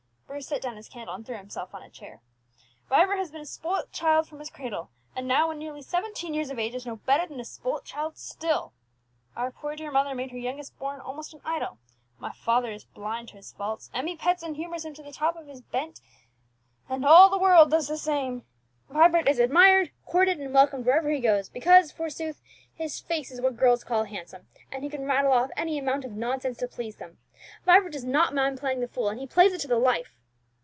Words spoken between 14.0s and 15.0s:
pets and humours him